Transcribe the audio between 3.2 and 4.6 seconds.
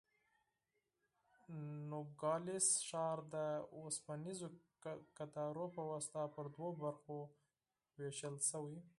د اوسپنیزو